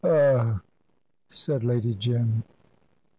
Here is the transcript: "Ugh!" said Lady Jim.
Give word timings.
"Ugh!" 0.03 0.59
said 1.29 1.63
Lady 1.63 1.93
Jim. 1.93 2.43